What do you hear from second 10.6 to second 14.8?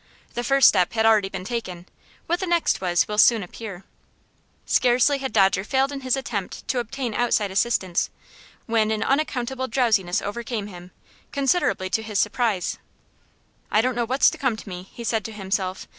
him, considerably to his surprise. "I don't know what's come to